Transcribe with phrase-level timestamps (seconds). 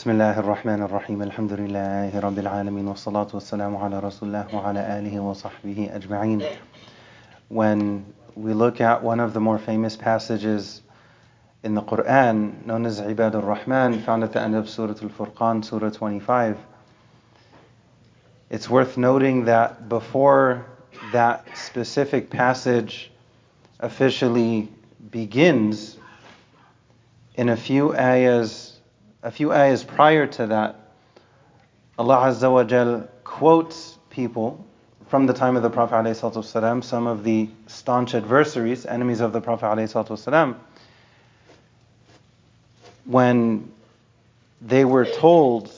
[0.00, 5.20] بسم الله الرحمن الرحيم الحمد لله رب العالمين والصلاة والسلام على رسول الله وعلى آله
[5.20, 6.42] وصحبه أجمعين
[7.48, 8.04] When
[8.34, 10.80] we look at one of the more famous passages
[11.62, 15.90] in the Quran known as Ibad al-Rahman found at the end of Surah Al-Furqan, Surah
[15.90, 16.56] 25
[18.48, 20.64] it's worth noting that before
[21.12, 23.10] that specific passage
[23.80, 24.70] officially
[25.10, 25.98] begins
[27.34, 28.68] in a few ayahs
[29.23, 30.79] a few ayahs prior to that,
[31.97, 34.65] Allah Azza wa Jal quotes people
[35.07, 39.41] from the time of the Prophet ﷺ, some of the staunch adversaries, enemies of the
[39.41, 40.55] Prophet ﷺ,
[43.05, 43.71] when
[44.61, 45.71] they were told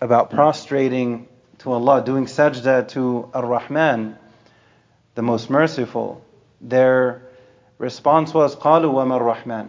[0.00, 1.26] about prostrating
[1.58, 4.16] to Allah, doing sajda to Ar-Rahman,
[5.14, 6.24] the most merciful,
[6.60, 7.22] their
[7.78, 9.68] response was, قَالُوا وَمَا الرَّحْمَنِ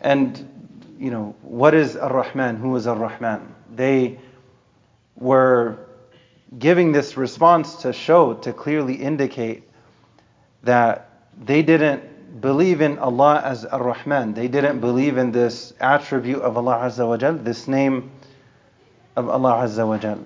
[0.00, 0.53] And
[0.99, 2.57] you know, what is Ar-Rahman?
[2.57, 3.53] Who is Ar-Rahman?
[3.73, 4.19] They
[5.15, 5.77] were
[6.57, 9.63] giving this response to show, to clearly indicate
[10.63, 14.33] that they didn't believe in Allah as Ar-Rahman.
[14.33, 18.11] They didn't believe in this attribute of Allah Azza wa Jal, this name
[19.15, 20.19] of Allah Azza wa Jal.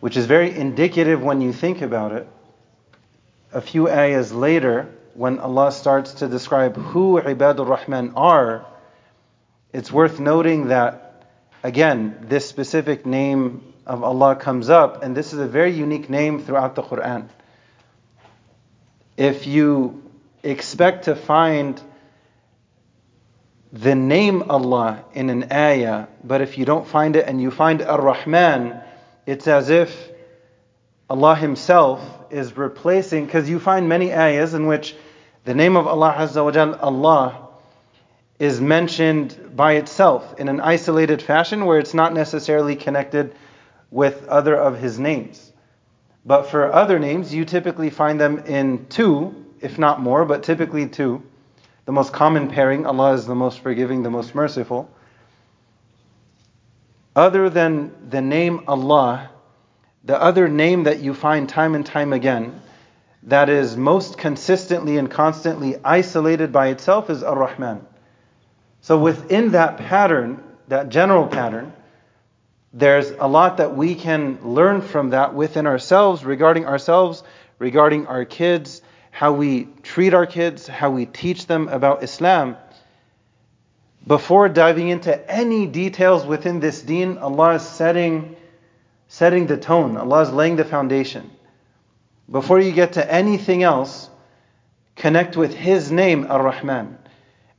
[0.00, 2.26] Which is very indicative when you think about it.
[3.52, 8.64] A few ayahs later, when Allah starts to describe who Ibadur Rahman are,
[9.72, 11.24] it's worth noting that,
[11.62, 16.42] again, this specific name of Allah comes up, and this is a very unique name
[16.42, 17.28] throughout the Quran.
[19.16, 20.02] If you
[20.42, 21.80] expect to find
[23.72, 27.82] the name Allah in an ayah, but if you don't find it and you find
[27.82, 28.80] Ar Rahman,
[29.26, 30.10] it's as if
[31.08, 34.96] Allah Himself is replacing, because you find many ayahs in which
[35.44, 37.49] the name of Allah Azza wa Jal, Allah,
[38.40, 43.34] is mentioned by itself in an isolated fashion where it's not necessarily connected
[43.90, 45.52] with other of his names.
[46.24, 50.88] But for other names, you typically find them in two, if not more, but typically
[50.88, 51.22] two.
[51.84, 54.90] The most common pairing, Allah is the most forgiving, the most merciful.
[57.14, 59.30] Other than the name Allah,
[60.04, 62.62] the other name that you find time and time again
[63.24, 67.86] that is most consistently and constantly isolated by itself is Ar Rahman.
[68.82, 71.72] So within that pattern, that general pattern,
[72.72, 77.22] there's a lot that we can learn from that within ourselves, regarding ourselves,
[77.58, 78.80] regarding our kids,
[79.10, 82.56] how we treat our kids, how we teach them about Islam.
[84.06, 88.36] Before diving into any details within this deen, Allah is setting,
[89.08, 91.30] setting the tone, Allah is laying the foundation.
[92.30, 94.08] Before you get to anything else,
[94.94, 96.99] connect with His name, Ar Rahman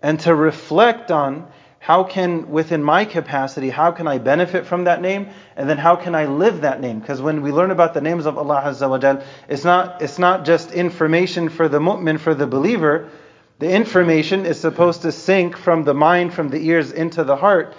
[0.02, 1.48] and to reflect on
[1.82, 5.30] how can, within my capacity, how can I benefit from that name?
[5.56, 7.00] And then how can I live that name?
[7.00, 10.20] Because when we learn about the names of Allah Azza wa Jal, it's not, it's
[10.20, 13.10] not just information for the mu'min, for the believer.
[13.58, 17.76] The information is supposed to sink from the mind, from the ears into the heart,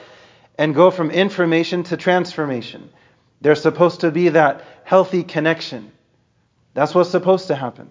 [0.59, 2.91] and go from information to transformation.
[3.41, 5.93] There's supposed to be that healthy connection.
[6.75, 7.91] That's what's supposed to happen.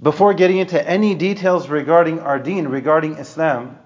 [0.00, 3.78] Before getting into any details regarding our deen, regarding Islam,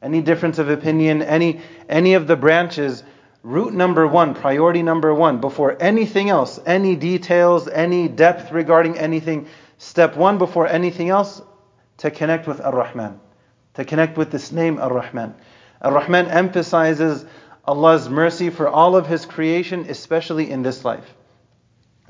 [0.00, 3.02] any difference of opinion, any, any of the branches,
[3.42, 9.46] root number one, priority number one, before anything else, any details, any depth regarding anything,
[9.78, 11.42] step one before anything else,
[11.98, 13.18] to connect with Ar Rahman,
[13.74, 15.34] to connect with this name Ar Rahman.
[15.82, 17.24] Ar Rahman emphasizes
[17.64, 21.14] Allah's mercy for all of His creation, especially in this life.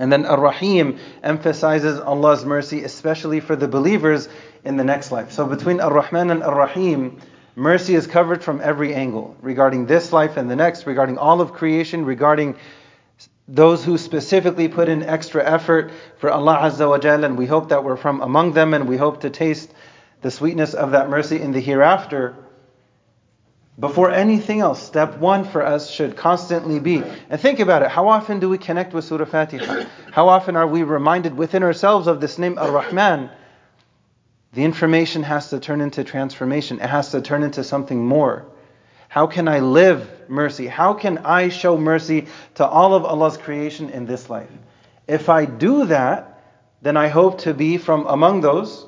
[0.00, 4.30] And then Ar-Rahim emphasizes Allah's mercy, especially for the believers
[4.64, 5.30] in the next life.
[5.30, 7.20] So between Ar-Rahman and Ar-Rahim,
[7.54, 11.52] mercy is covered from every angle regarding this life and the next, regarding all of
[11.52, 12.56] creation, regarding
[13.46, 17.68] those who specifically put in extra effort for Allah Azza wa Jal, and we hope
[17.68, 19.70] that we're from among them, and we hope to taste
[20.22, 22.36] the sweetness of that mercy in the hereafter.
[23.80, 28.08] Before anything else, step one for us should constantly be, and think about it, how
[28.08, 29.86] often do we connect with Surah Fatiha?
[30.12, 33.30] How often are we reminded within ourselves of this name Ar-Rahman?
[34.52, 36.78] The information has to turn into transformation.
[36.78, 38.44] It has to turn into something more.
[39.08, 40.66] How can I live mercy?
[40.66, 42.26] How can I show mercy
[42.56, 44.50] to all of Allah's creation in this life?
[45.08, 46.42] If I do that,
[46.82, 48.86] then I hope to be from among those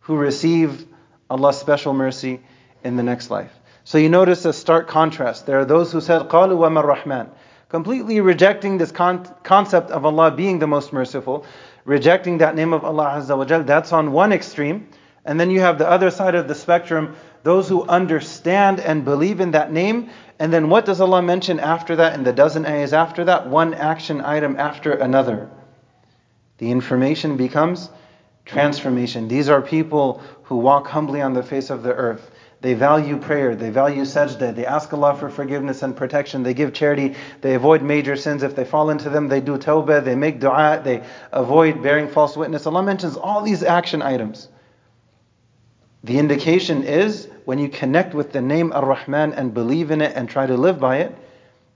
[0.00, 0.84] who receive
[1.30, 2.40] Allah's special mercy
[2.82, 3.52] in the next life.
[3.85, 5.45] So you notice a stark contrast.
[5.45, 7.29] There are those who said, قَالُوا وَمَا الرَّحْمَنِ
[7.69, 11.45] Completely rejecting this con- concept of Allah being the most merciful,
[11.85, 13.63] rejecting that name of Allah Azza wa Jal.
[13.63, 14.89] That's on one extreme.
[15.23, 19.39] And then you have the other side of the spectrum, those who understand and believe
[19.39, 20.09] in that name.
[20.37, 23.47] And then what does Allah mention after that in the dozen ayahs after that?
[23.47, 25.49] One action item after another.
[26.57, 27.89] The information becomes
[28.45, 29.27] transformation.
[29.27, 32.29] These are people who walk humbly on the face of the earth.
[32.62, 36.72] They value prayer, they value sajda, they ask Allah for forgiveness and protection, they give
[36.72, 38.42] charity, they avoid major sins.
[38.42, 42.36] If they fall into them, they do tawbah, they make dua, they avoid bearing false
[42.36, 42.66] witness.
[42.66, 44.48] Allah mentions all these action items.
[46.02, 50.16] The indication is when you connect with the name Ar Rahman and believe in it
[50.16, 51.14] and try to live by it,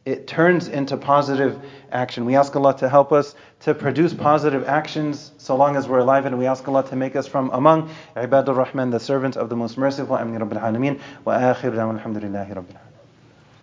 [0.04, 1.60] it turns into positive
[1.92, 2.24] action.
[2.24, 6.26] We ask Allah to help us to produce positive actions so long as we're alive,
[6.26, 9.56] and we ask Allah to make us from among Ibadur Rahman, the servants of the
[9.56, 10.16] most merciful.
[10.16, 11.00] Amin Rabbil Alameen.
[11.24, 12.89] Wa alhamdulillahi Rabbil.